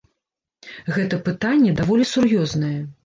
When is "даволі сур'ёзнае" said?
1.81-2.77